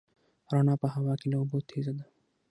رڼا 0.51 0.75
په 0.81 0.87
هوا 0.93 1.13
کې 1.19 1.27
له 1.31 1.37
اوبو 1.41 1.57
تېزه 1.69 1.91
ده. 1.97 2.05